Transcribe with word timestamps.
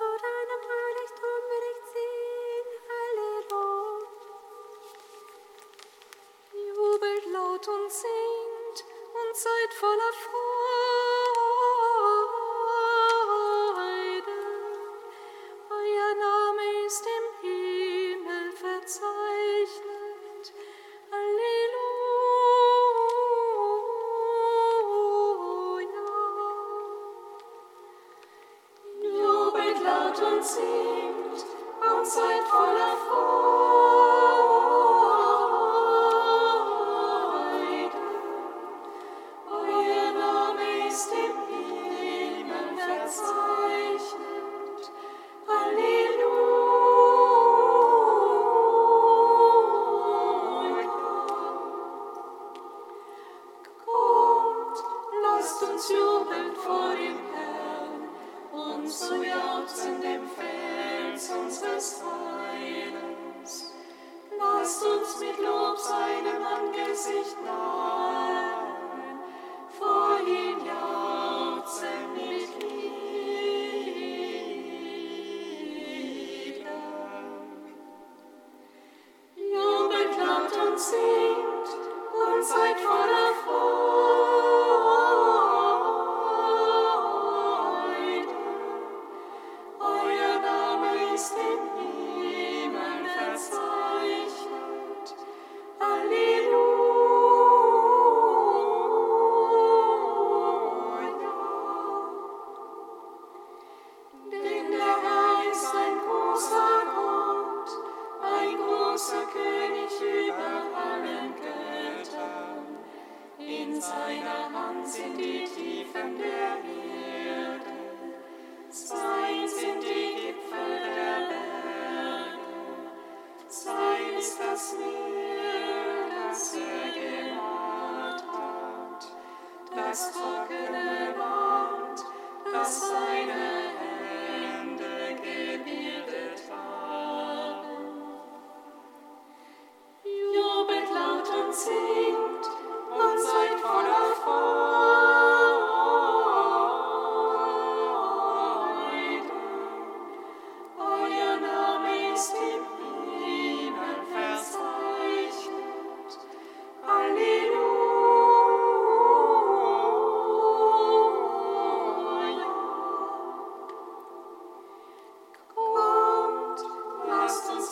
horas. 0.00 0.25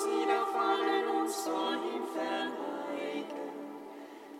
niederfallen 0.07 1.09
und 1.09 1.31
vor 1.31 1.73
ihm 1.73 2.07
verneigen. 2.13 3.45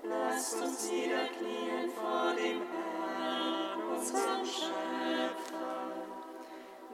Lasst 0.03 0.61
uns 0.61 0.91
niederknien 0.91 1.91
vor 1.95 2.33
dem 2.35 2.61
Herrn, 2.73 3.97
unserem 3.97 4.45
Schöpfer. 4.45 5.65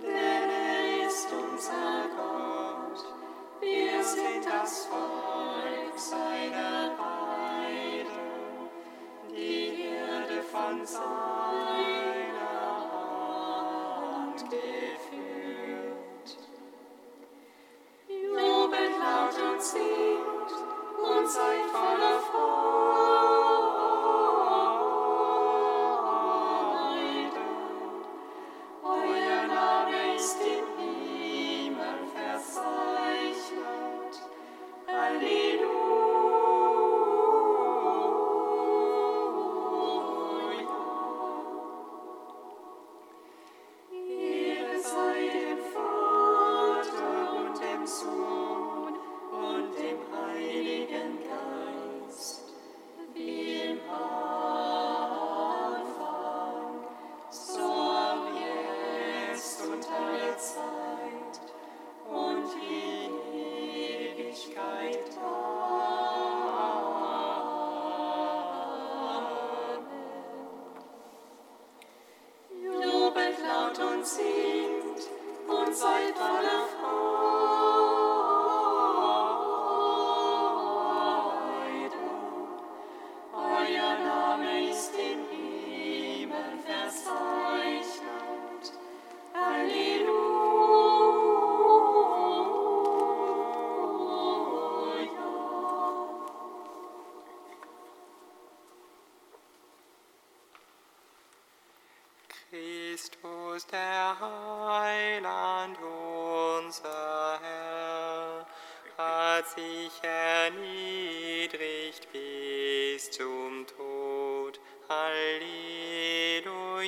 Denn 0.02 0.50
er 0.50 1.06
ist 1.06 1.28
unser 1.32 2.08
Gott, 2.16 3.04
wir 3.60 4.04
sind 4.04 4.46
das 4.46 4.86
Volk 4.86 5.98
seiner 5.98 6.90
Weide, 6.98 8.10
die 9.30 9.82
Erde 9.82 10.42
von 10.42 10.86
Sion. 10.86 11.39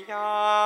呀。 0.09 0.62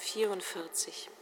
Psalm 0.00 0.40
44. 0.40 1.21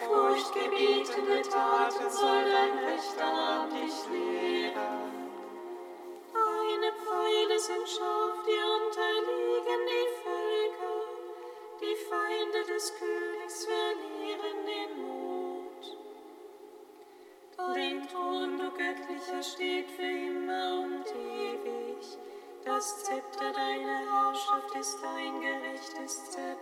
furchtgebietende 0.00 1.42
Taten 1.42 2.10
soll 2.10 2.44
dein 2.44 2.78
rechter 2.84 3.24
an 3.24 3.70
dich 3.70 3.96
lehren. 4.10 5.10
Deine 6.32 6.92
Pfeile 6.92 7.58
sind 7.58 7.88
scharf, 7.88 8.38
die 8.46 8.62
unterliegen 8.76 9.82
die 9.92 10.08
Völker, 10.22 11.00
die 11.80 11.96
Feinde 12.08 12.72
des 12.72 12.94
Königs 12.98 13.66
verlieren 13.66 14.58
den 14.66 14.92
Mut. 15.02 15.84
Dein 17.56 18.08
Thron, 18.08 18.58
du 18.58 18.70
Göttlicher, 18.70 19.42
steht 19.42 19.90
für 19.90 20.02
immer 20.02 20.80
und 20.80 21.06
ewig. 21.14 22.18
Das 22.64 23.04
Zepter 23.04 23.52
deiner 23.52 23.98
Herrschaft 24.10 24.74
ist 24.78 24.98
dein 25.02 25.40
gerechtes 25.40 26.30
Zepter. 26.30 26.60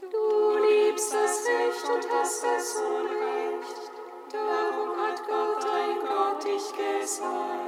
Du 0.00 0.57
und 1.90 2.06
hast 2.10 2.44
es 2.44 2.76
Unrecht. 2.76 3.90
Darum 4.30 4.96
hat 5.00 5.26
Gott, 5.26 5.64
dein 5.64 6.00
Gott, 6.00 6.44
dich 6.44 6.72
gesandt. 6.76 7.67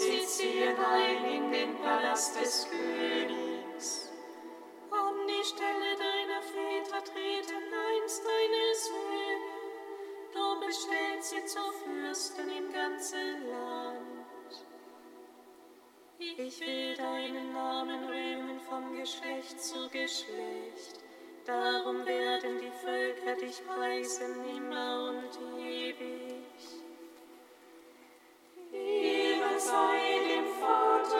Sie 0.00 0.24
ziehen 0.24 0.78
ein 0.78 1.24
in 1.26 1.52
den 1.52 1.76
Palast 1.76 2.40
des 2.40 2.66
Königs. 2.70 4.08
An 4.90 5.26
die 5.28 5.44
Stelle 5.44 5.94
deiner 5.94 6.40
Väter 6.40 7.04
treten 7.04 7.64
einst 7.86 8.22
deine 8.24 8.74
Söhne. 8.74 9.36
Du 10.32 10.66
bestellst 10.66 11.30
sie 11.30 11.44
zu 11.44 11.60
Fürsten 11.84 12.48
im 12.48 12.72
ganzen 12.72 13.46
Land. 13.50 14.64
Ich 16.18 16.60
will 16.60 16.96
deinen 16.96 17.52
Namen 17.52 18.04
rühmen 18.06 18.58
vom 18.70 18.96
Geschlecht 18.96 19.60
zu 19.60 19.86
Geschlecht. 19.90 21.04
Darum 21.44 22.06
werden 22.06 22.58
die 22.58 22.72
Völker 22.82 23.34
dich 23.34 23.62
preisen 23.66 24.46
immer 24.48 25.10
und 25.10 25.60
ewig. 25.60 26.79
Sei 29.60 30.20
dem 30.26 30.46
Vater 30.58 31.19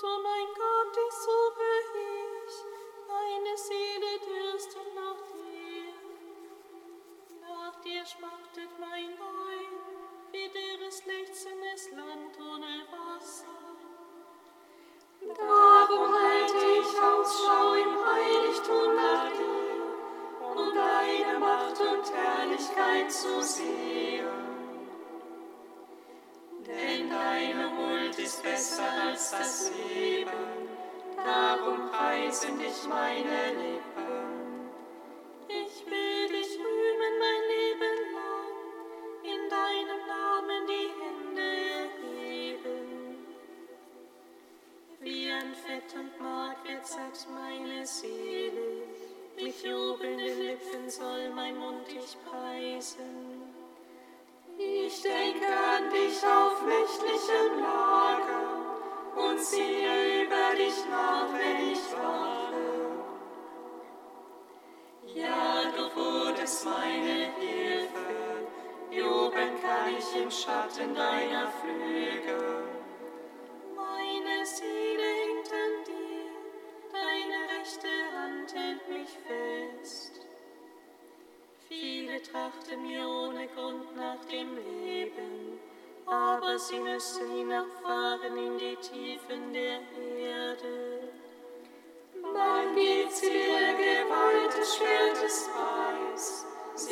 Vater, 0.00 0.18
mein 0.22 0.46
Gott, 0.54 0.96
ich 1.08 1.14
so 1.14 1.30
preisen 32.34 32.58
dich, 32.58 32.88
meine 32.88 33.52
Lippen. 33.52 33.83
dem 70.24 70.30
Schatten 70.30 70.94
deiner 70.94 71.48
Flügel. 71.60 72.64
Meine 73.76 74.46
Seele 74.46 75.02
hängt 75.20 75.52
an 75.52 75.74
dir, 75.86 76.30
deine 76.90 77.38
rechte 77.52 77.88
Hand 78.16 78.54
hält 78.54 78.88
mich 78.88 79.10
fest. 79.26 80.20
Viele 81.68 82.22
trachten 82.22 82.86
mir 82.86 83.06
ohne 83.06 83.48
Grund 83.48 83.94
nach 83.96 84.24
dem 84.24 84.56
Leben, 84.56 85.60
aber 86.06 86.58
sie 86.58 86.80
müssen 86.80 87.30
hinabfahren 87.30 88.36
in 88.38 88.56
die 88.58 88.76
Tiefen 88.76 89.52
der 89.52 89.80
Erde. 90.18 91.00
Mein 92.32 92.74
geht's 92.74 93.22
ihre 93.22 93.74
Gewalt 93.76 94.56
des 94.56 94.74
Schwertes 94.74 95.50
an. 95.54 95.73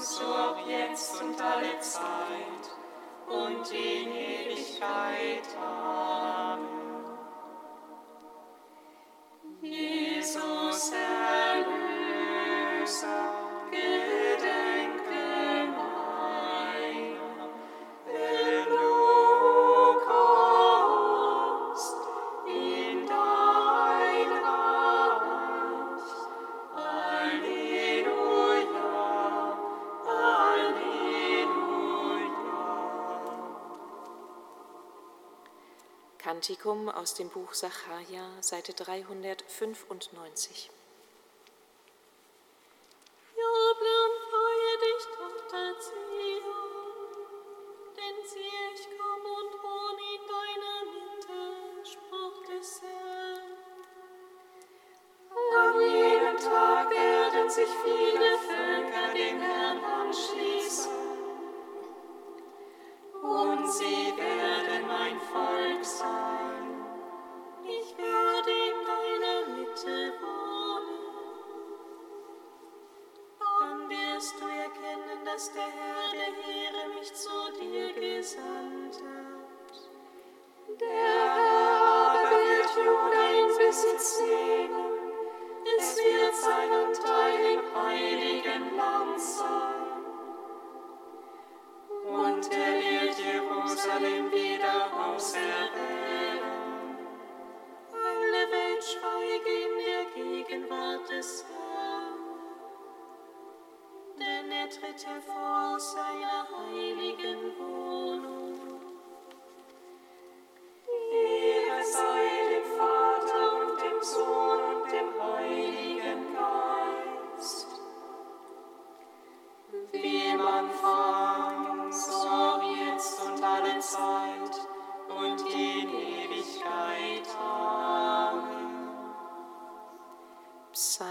so 0.00 0.24
ob 0.24 0.66
jetzt 0.66 1.20
und 1.22 1.40
alle 1.40 1.78
Zeit 1.80 2.70
und 3.28 3.70
in 3.70 4.12
Ewigkeit. 4.12 5.46
Amen. 5.62 6.68
Jesus, 9.60 10.92
Erlöser, 11.52 12.30
Kantikum 36.50 36.88
aus 36.88 37.14
dem 37.14 37.28
Buch 37.28 37.54
Sacharja, 37.54 38.24
Seite 38.40 38.72
395. 38.72 40.68
Jubeln, 43.36 44.12
freue 44.28 44.74
dich, 44.82 45.04
Tochter 45.16 45.78
Zion, 45.78 47.12
denn 47.96 48.18
siehe, 48.26 48.66
ich 48.74 48.84
komme 48.98 49.30
und 49.38 49.52
wohne 49.62 50.02
in 50.16 50.22
deiner 50.26 50.78
Mitte, 50.90 51.38
sprach 51.88 52.38
des 52.48 52.82
Herrn. 52.82 53.50
An 55.56 55.74
jedem 55.80 56.36
Tag 56.36 56.90
werden 56.90 57.48
sich 57.48 57.70
viele 57.84 58.30
Völker 58.38 59.08
dem 59.14 59.40
Herrn 59.40 59.84
anschließen, 59.84 60.98
und 63.22 63.72
sie 63.72 64.16
werden 64.16 64.88
mein 64.88 65.20
Volk 65.20 65.84
sein. 65.84 66.29
Geist 75.40 75.54
der 75.54 75.62
Herr, 75.62 76.12
der 76.12 76.34
Heere 76.44 76.98
mich 76.98 77.14
zu 77.14 77.30
dir 77.58 77.94
gesandt. 77.94 78.79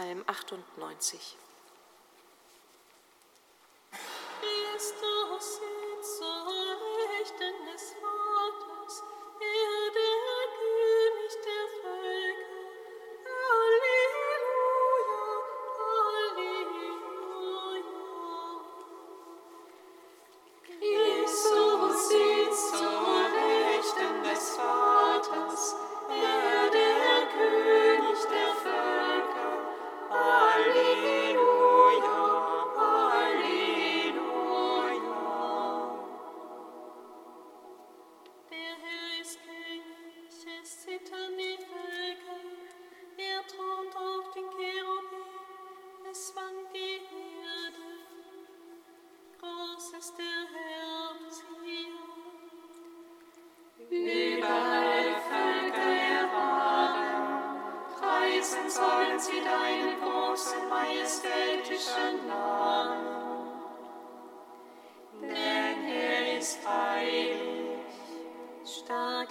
Psalm 0.09 0.63
98. 0.77 1.48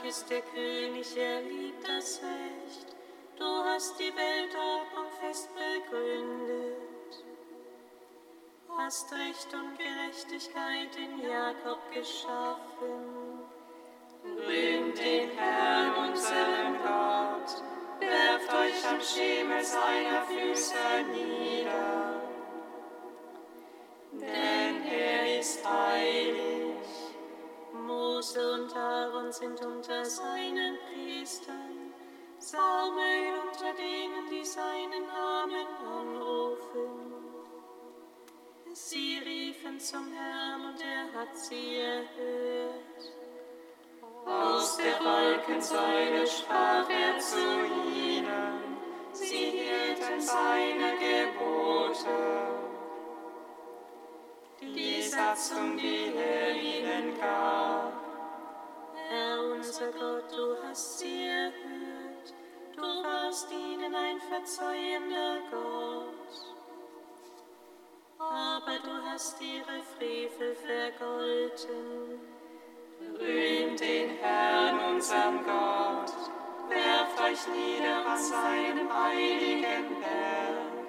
Stark 0.09 0.21
ist 0.21 0.31
der 0.31 0.41
König, 0.41 1.17
er 1.17 1.43
liebt 1.43 1.87
das 1.87 2.21
Recht. 2.23 2.97
Du 3.37 3.45
hast 3.45 3.99
die 3.99 4.13
Weltordnung 4.17 5.11
fest 5.21 5.51
begründet. 5.55 7.25
Hast 8.77 9.13
Recht 9.13 9.53
und 9.53 9.77
Gerechtigkeit 9.77 10.97
in 10.97 11.29
Jakob 11.29 11.79
geschaffen. 11.93 13.41
Rühmt 14.25 14.99
den 14.99 15.31
Herrn, 15.37 16.11
unseren 16.11 16.79
Gott, 16.83 17.63
werft 18.01 18.55
euch 18.55 18.89
am 18.89 19.01
Schemel 19.01 19.63
seiner 19.63 20.23
Füße 20.25 20.75
nieder. 21.13 22.23
Denn 24.13 24.87
er 24.87 25.39
ist 25.39 25.69
heilig. 25.69 26.48
Mose 28.19 28.53
und 28.53 28.75
Aaron 28.75 29.31
sind 29.31 29.65
unter 29.65 30.05
seinen 30.05 30.77
Priestern, 30.91 31.93
Samuel 32.41 33.35
unter 33.47 33.73
denen, 33.75 34.29
die 34.29 34.45
seinen 34.45 35.07
Namen 35.07 35.67
anrufen. 35.87 37.15
Sie 38.73 39.21
riefen 39.25 39.79
zum 39.79 40.13
Herrn 40.13 40.65
und 40.65 40.81
er 40.81 41.21
hat 41.21 41.39
sie 41.39 41.77
erhört. 41.77 42.99
Aus 44.27 44.79
der 44.79 44.99
Wolkensäule 44.99 46.27
sprach 46.27 46.91
er 46.91 47.21
zu 47.21 47.39
ihnen, 47.95 48.79
sie 49.13 49.63
hielten 49.63 50.21
seine 50.21 50.91
Gebote. 50.99 52.49
Die 54.61 55.03
Satzung, 55.03 55.77
die 55.77 56.13
er 56.17 56.57
ihnen 56.57 57.17
gab, 57.21 57.88
Unser 59.81 59.93
Gott, 59.93 60.33
du 60.33 60.57
hast 60.65 60.99
sie 60.99 61.27
erhört, 61.27 62.35
du 62.75 62.83
warst 62.83 63.47
ihnen 63.53 63.95
ein 63.95 64.19
verzeihender 64.19 65.39
Gott. 65.53 66.57
Aber 68.19 68.79
du 68.83 68.91
hast 69.09 69.41
ihre 69.41 69.81
Frevel 69.97 70.57
vergolten. 70.57 72.21
rühmt 73.21 73.79
den 73.79 74.11
Herrn, 74.17 74.95
unseren 74.95 75.45
Gott, 75.45 76.13
werft 76.69 77.21
euch 77.21 77.47
nieder 77.47 78.05
an 78.05 78.19
seinem 78.19 78.93
heiligen 78.93 80.01
Berg. 80.01 80.89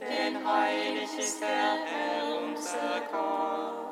Denn 0.00 0.48
heilig 0.48 1.16
ist 1.16 1.40
der 1.40 1.76
Herr, 1.84 2.38
unser 2.42 3.02
Gott. 3.12 3.91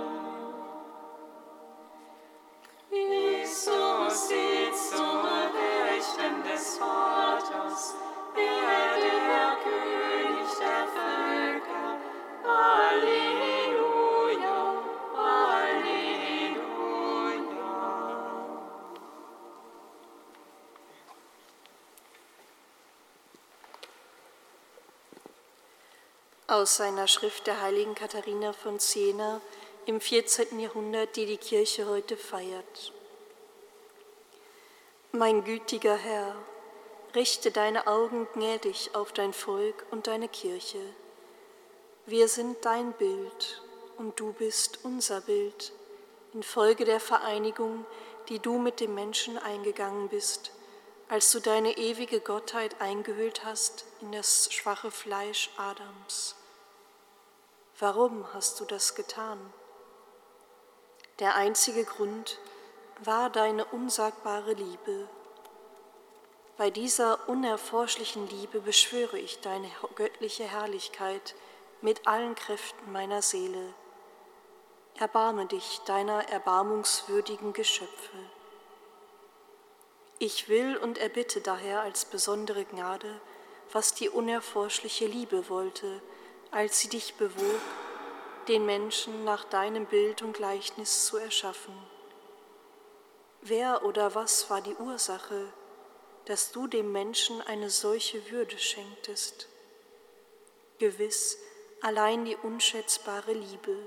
Aus 26.61 26.75
seiner 26.75 27.07
Schrift 27.07 27.47
der 27.47 27.59
heiligen 27.59 27.95
Katharina 27.95 28.53
von 28.53 28.77
Siena 28.77 29.41
im 29.87 29.99
14. 29.99 30.59
Jahrhundert, 30.59 31.15
die 31.15 31.25
die 31.25 31.37
Kirche 31.37 31.87
heute 31.87 32.15
feiert. 32.15 32.93
Mein 35.11 35.43
gütiger 35.43 35.95
Herr, 35.95 36.35
richte 37.15 37.49
deine 37.49 37.87
Augen 37.87 38.27
gnädig 38.35 38.91
auf 38.93 39.11
dein 39.11 39.33
Volk 39.33 39.87
und 39.89 40.05
deine 40.05 40.27
Kirche. 40.27 40.77
Wir 42.05 42.27
sind 42.27 42.63
dein 42.63 42.93
Bild 42.93 43.63
und 43.97 44.19
du 44.19 44.31
bist 44.33 44.81
unser 44.83 45.21
Bild, 45.21 45.73
infolge 46.31 46.85
der 46.85 46.99
Vereinigung, 46.99 47.87
die 48.29 48.37
du 48.37 48.59
mit 48.59 48.79
dem 48.79 48.93
Menschen 48.93 49.39
eingegangen 49.39 50.09
bist, 50.09 50.51
als 51.09 51.31
du 51.31 51.39
deine 51.39 51.75
ewige 51.79 52.19
Gottheit 52.19 52.79
eingehüllt 52.79 53.43
hast 53.45 53.85
in 53.99 54.11
das 54.11 54.53
schwache 54.53 54.91
Fleisch 54.91 55.49
Adams. 55.57 56.35
Warum 57.81 58.31
hast 58.31 58.59
du 58.59 58.65
das 58.65 58.93
getan? 58.93 59.39
Der 61.17 61.33
einzige 61.33 61.83
Grund 61.83 62.37
war 63.03 63.31
deine 63.31 63.65
unsagbare 63.65 64.53
Liebe. 64.53 65.09
Bei 66.57 66.69
dieser 66.69 67.27
unerforschlichen 67.27 68.29
Liebe 68.29 68.61
beschwöre 68.61 69.17
ich 69.17 69.41
deine 69.41 69.67
göttliche 69.95 70.43
Herrlichkeit 70.43 71.33
mit 71.81 72.07
allen 72.07 72.35
Kräften 72.35 72.91
meiner 72.91 73.23
Seele. 73.23 73.73
Erbarme 74.99 75.47
dich 75.47 75.81
deiner 75.87 76.29
erbarmungswürdigen 76.29 77.51
Geschöpfe. 77.51 78.17
Ich 80.19 80.49
will 80.49 80.77
und 80.77 80.99
erbitte 80.99 81.41
daher 81.41 81.81
als 81.81 82.05
besondere 82.05 82.63
Gnade, 82.63 83.19
was 83.71 83.95
die 83.95 84.09
unerforschliche 84.09 85.07
Liebe 85.07 85.49
wollte, 85.49 86.03
als 86.51 86.79
sie 86.79 86.89
dich 86.89 87.15
bewog, 87.15 87.61
den 88.47 88.65
Menschen 88.65 89.23
nach 89.23 89.45
deinem 89.45 89.85
Bild 89.85 90.21
und 90.21 90.33
Gleichnis 90.33 91.05
zu 91.05 91.17
erschaffen. 91.17 91.73
Wer 93.41 93.85
oder 93.85 94.13
was 94.13 94.49
war 94.49 94.61
die 94.61 94.75
Ursache, 94.75 95.51
dass 96.25 96.51
du 96.51 96.67
dem 96.67 96.91
Menschen 96.91 97.41
eine 97.41 97.69
solche 97.69 98.29
Würde 98.29 98.57
schenktest? 98.59 99.47
Gewiss, 100.77 101.37
allein 101.81 102.25
die 102.25 102.35
unschätzbare 102.35 103.33
Liebe. 103.33 103.77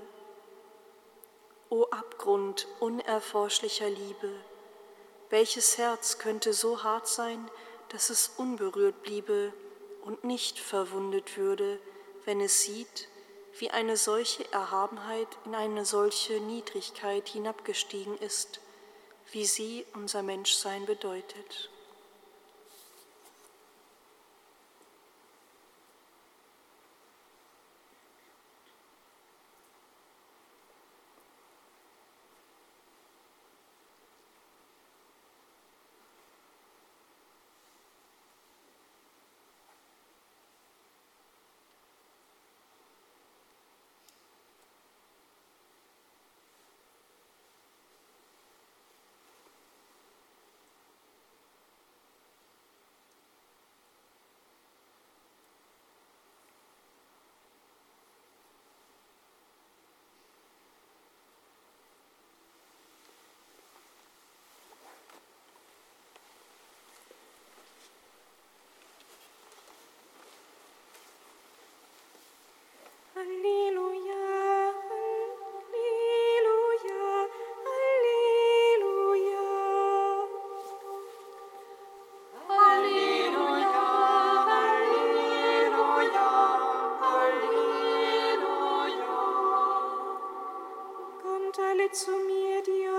O 1.69 1.83
Abgrund 1.85 2.67
unerforschlicher 2.79 3.89
Liebe, 3.89 4.31
welches 5.29 5.77
Herz 5.77 6.17
könnte 6.17 6.53
so 6.53 6.83
hart 6.83 7.07
sein, 7.07 7.49
dass 7.89 8.09
es 8.09 8.33
unberührt 8.37 9.03
bliebe 9.03 9.53
und 10.03 10.23
nicht 10.23 10.59
verwundet 10.59 11.37
würde, 11.37 11.79
wenn 12.25 12.41
es 12.41 12.63
sieht, 12.63 13.07
wie 13.57 13.71
eine 13.71 13.95
solche 13.95 14.51
Erhabenheit 14.51 15.27
in 15.45 15.55
eine 15.55 15.85
solche 15.85 16.39
Niedrigkeit 16.41 17.29
hinabgestiegen 17.29 18.17
ist, 18.17 18.59
wie 19.31 19.45
sie 19.45 19.85
unser 19.93 20.23
Menschsein 20.23 20.85
bedeutet. 20.85 21.69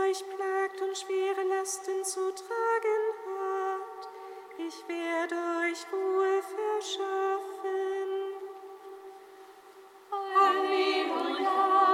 Euch 0.08 0.24
plagt 0.36 0.80
und 0.80 0.96
schwere 0.96 1.42
Lasten 1.48 2.04
zu 2.04 2.32
tragen 2.34 3.14
habt, 3.26 4.08
ich 4.58 4.88
werde 4.88 5.34
euch 5.34 5.92
Ruhe 5.92 6.42
verschaffen. 6.42 7.76
Halleluja. 10.10 11.86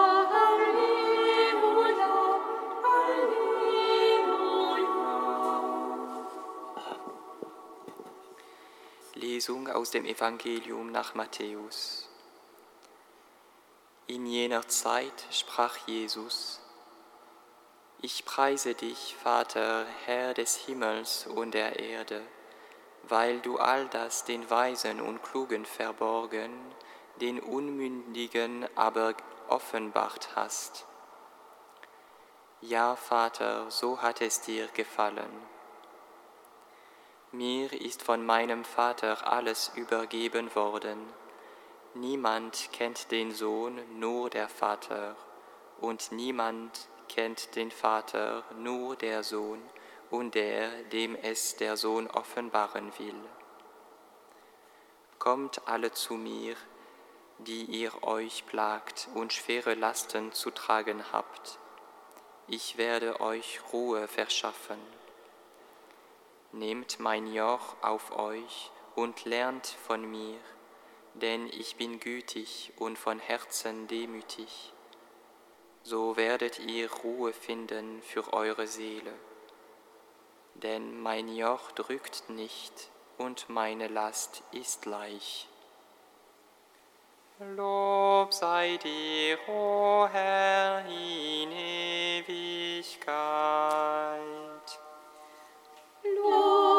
Lesung 9.14 9.68
aus 9.68 9.90
dem 9.90 10.05
Evangelium 10.05 10.90
nach 10.90 11.14
Matthäus. 11.14 12.09
In 14.07 14.26
jener 14.26 14.66
Zeit 14.68 15.26
sprach 15.31 15.76
Jesus, 15.87 16.62
Ich 18.04 18.24
preise 18.24 18.74
dich, 18.74 19.14
Vater, 19.22 19.86
Herr 20.06 20.34
des 20.34 20.56
Himmels 20.56 21.28
und 21.28 21.54
der 21.54 21.78
Erde, 21.78 22.20
weil 23.04 23.38
du 23.38 23.58
all 23.58 23.86
das 23.86 24.24
den 24.24 24.50
Weisen 24.50 25.00
und 25.00 25.22
Klugen 25.22 25.64
verborgen, 25.64 26.50
den 27.20 27.38
Unmündigen 27.38 28.66
aber 28.74 29.14
offenbart 29.46 30.30
hast. 30.34 30.84
Ja, 32.60 32.96
Vater, 32.96 33.70
so 33.70 34.02
hat 34.02 34.20
es 34.20 34.40
dir 34.40 34.66
gefallen. 34.74 35.46
Mir 37.30 37.72
ist 37.72 38.02
von 38.02 38.26
meinem 38.26 38.64
Vater 38.64 39.32
alles 39.32 39.70
übergeben 39.76 40.52
worden. 40.56 40.98
Niemand 41.94 42.70
kennt 42.72 43.12
den 43.12 43.30
Sohn, 43.32 43.80
nur 44.00 44.28
der 44.28 44.48
Vater, 44.48 45.14
und 45.80 46.10
niemand 46.10 46.88
kennt 47.14 47.57
den 47.57 47.70
Vater, 47.70 48.44
nur 48.57 48.96
der 48.96 49.22
Sohn 49.22 49.62
und 50.11 50.35
der, 50.35 50.70
dem 50.85 51.14
es 51.14 51.57
der 51.57 51.77
Sohn 51.77 52.07
offenbaren 52.07 52.92
will. 52.98 53.20
Kommt 55.18 55.68
alle 55.68 55.92
zu 55.92 56.14
mir, 56.14 56.57
die 57.38 57.64
ihr 57.64 58.03
euch 58.03 58.46
plagt 58.46 59.09
und 59.14 59.33
schwere 59.33 59.75
Lasten 59.75 60.33
zu 60.33 60.51
tragen 60.51 61.12
habt. 61.12 61.59
Ich 62.48 62.77
werde 62.77 63.20
euch 63.20 63.61
Ruhe 63.72 64.09
verschaffen. 64.09 64.79
Nehmt 66.53 66.98
mein 66.98 67.33
Joch 67.33 67.77
auf 67.83 68.16
euch 68.16 68.70
und 68.94 69.25
lernt 69.25 69.66
von 69.66 70.11
mir, 70.11 70.38
denn 71.14 71.46
ich 71.48 71.77
bin 71.77 72.01
gütig 72.01 72.72
und 72.77 72.98
von 72.98 73.18
Herzen 73.18 73.87
demütig. 73.87 74.71
So 75.85 76.16
werdet 76.16 76.61
ihr 76.61 76.90
Ruhe 76.92 77.33
finden 77.33 78.03
für 78.03 78.33
eure 78.33 78.66
Seele. 78.66 79.12
Denn 80.55 81.01
mein 81.01 81.29
Joch 81.29 81.73
drückt 81.73 82.31
nicht 82.31 82.90
und 83.18 83.49
meine 83.49 83.88
Last 83.88 84.42
ist 84.53 84.87
leicht. 84.87 85.49
Lob 87.57 88.33
sei 88.33 88.77
dir, 88.77 89.37
o 89.49 90.07
Herr, 90.07 90.85
in 90.87 91.51
Ewigkeit. 91.51 93.09
Lob 96.05 96.71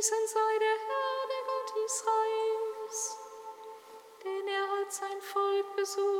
Gepriesen 0.00 0.26
sei 0.28 0.58
der 0.58 0.78
Herr, 0.88 1.28
der 1.28 1.42
Gott 1.44 1.70
Israels, 1.84 3.18
denn 4.24 4.48
er 4.48 4.66
hat 4.70 4.90
sein 4.90 5.20
Volk 5.20 5.76
besucht 5.76 6.19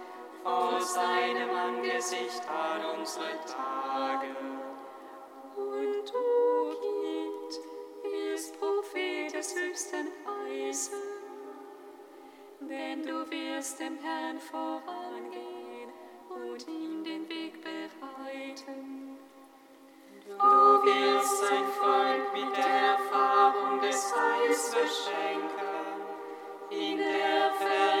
vor 0.43 0.79
seinem 0.81 1.49
Angesicht 1.49 2.41
all 2.49 2.97
unsere 2.97 3.39
Tage. 3.45 4.35
Und 5.55 6.09
du, 6.09 6.69
Kind, 6.81 7.59
wirst 8.03 8.59
Prophet 8.59 9.33
des 9.33 9.55
Höchsten 9.55 10.07
heißen, 10.25 10.97
denn 12.61 13.03
du 13.03 13.29
wirst 13.29 13.79
dem 13.79 13.97
Herrn 13.99 14.39
vorangehen 14.39 15.91
und 16.29 16.67
ihm 16.67 17.03
den 17.03 17.29
Weg 17.29 17.61
bereiten. 17.61 19.17
Du 20.25 20.37
wirst 20.37 21.39
sein 21.41 21.65
Volk 21.79 22.33
mit 22.33 22.57
der 22.57 22.97
Erfahrung 22.97 23.81
des 23.81 24.13
Heils 24.15 24.71
beschenken, 24.71 25.61
in 26.69 26.97
der 26.97 27.51
Vergebung 27.53 28.00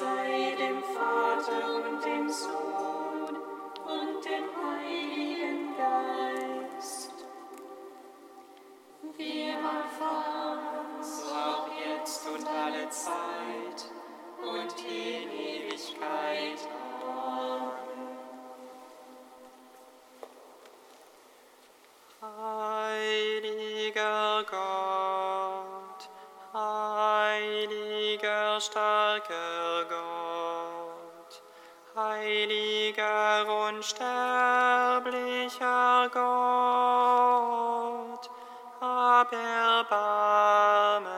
Sei 0.00 0.56
dem 0.56 0.82
Vater 0.82 1.74
und 1.74 2.02
dem 2.02 2.26
Sohn 2.30 3.36
und 3.84 4.24
dem 4.24 4.48
Heiligen 4.58 5.76
Geist. 5.76 7.12
Wie 9.18 9.52
am 9.52 9.66
Anfang, 9.66 11.02
so 11.02 11.34
auch 11.34 11.68
jetzt 11.84 12.26
und 12.28 12.48
alle 12.48 12.88
Zeit 12.88 13.90
und 14.42 14.74
in 14.88 15.30
Ewigkeit. 15.30 16.66
Amen. 17.42 17.72
Heiliger 22.72 24.44
Gott, 24.50 26.08
heiliger 26.54 28.58
starker 28.60 29.49
unsterblicher 33.80 35.00
Gott, 36.12 37.50
hab 38.78 39.32
Erbarmen 39.32 41.09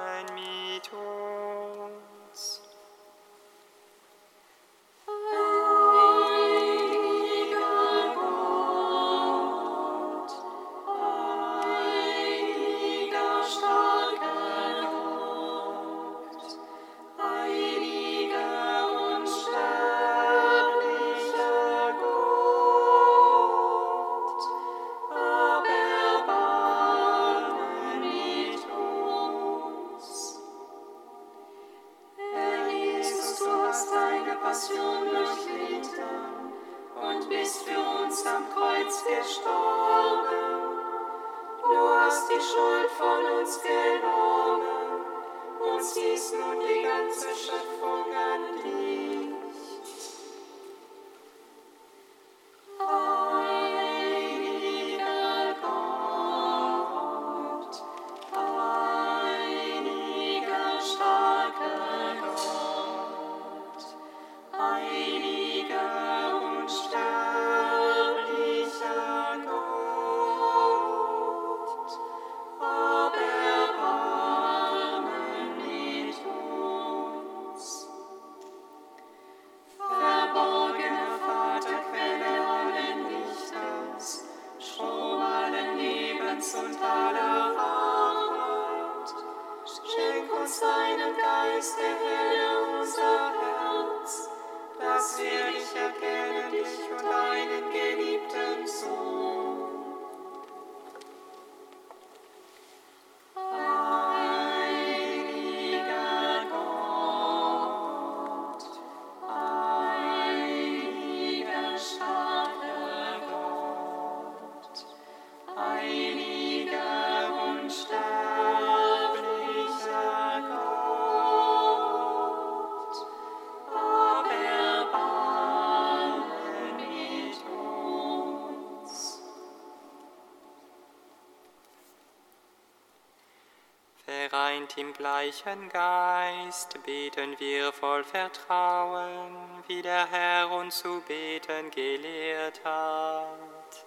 gleichen 135.42 135.68
Geist 135.70 136.78
beten 136.84 137.34
wir 137.38 137.72
voll 137.72 138.04
Vertrauen, 138.04 139.32
wie 139.66 139.82
der 139.82 140.06
Herr 140.10 140.50
uns 140.50 140.78
zu 140.78 141.00
beten 141.06 141.70
gelehrt 141.70 142.60
hat. 142.64 143.86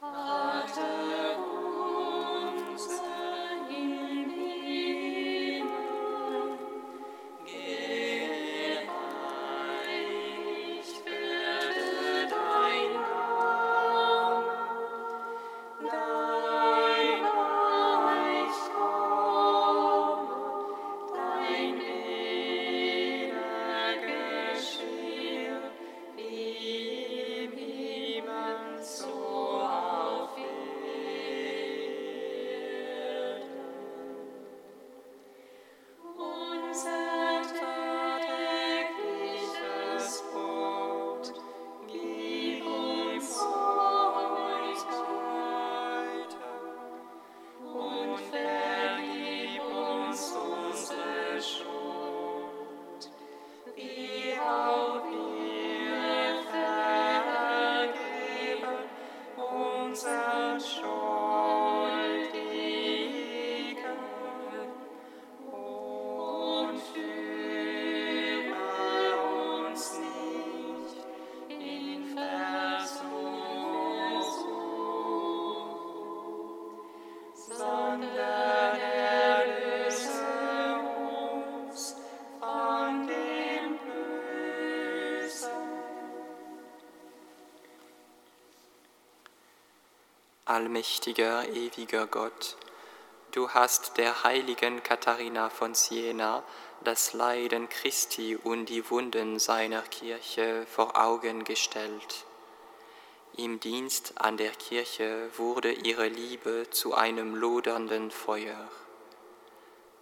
Vater 0.00 1.67
Allmächtiger, 90.58 91.48
ewiger 91.50 92.08
Gott, 92.08 92.56
du 93.30 93.50
hast 93.50 93.96
der 93.96 94.24
heiligen 94.24 94.82
Katharina 94.82 95.50
von 95.50 95.76
Siena 95.76 96.42
das 96.82 97.12
Leiden 97.12 97.68
Christi 97.68 98.34
und 98.34 98.66
die 98.66 98.90
Wunden 98.90 99.38
seiner 99.38 99.82
Kirche 99.82 100.66
vor 100.66 101.00
Augen 101.00 101.44
gestellt. 101.44 102.24
Im 103.36 103.60
Dienst 103.60 104.14
an 104.16 104.36
der 104.36 104.50
Kirche 104.50 105.30
wurde 105.36 105.70
ihre 105.70 106.08
Liebe 106.08 106.66
zu 106.70 106.92
einem 106.92 107.36
lodernden 107.36 108.10
Feuer. 108.10 108.68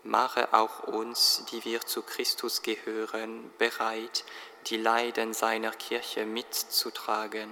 Mache 0.05 0.55
auch 0.55 0.85
uns, 0.85 1.45
die 1.53 1.67
wir 1.67 1.83
zu 1.83 2.01
Christus 2.01 2.63
gehören, 2.63 3.51
bereit, 3.59 4.25
die 4.69 4.79
Leiden 4.79 5.35
seiner 5.35 5.73
Kirche 5.73 6.25
mitzutragen, 6.25 7.51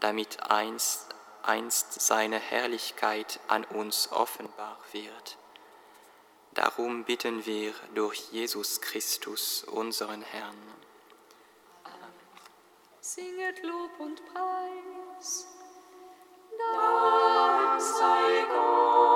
damit 0.00 0.50
einst, 0.50 1.15
einst 1.46 2.00
seine 2.00 2.38
Herrlichkeit 2.38 3.40
an 3.48 3.64
uns 3.64 4.10
offenbar 4.12 4.78
wird. 4.92 5.38
Darum 6.54 7.04
bitten 7.04 7.44
wir 7.44 7.74
durch 7.94 8.32
Jesus 8.32 8.80
Christus, 8.80 9.64
unseren 9.64 10.22
Herrn. 10.22 10.56
Singet 13.00 13.62
Lob 13.62 14.00
und 14.00 14.20
Preis. 14.32 15.46
Dank 16.58 17.80
sei 17.80 18.46
Gott. 18.48 19.15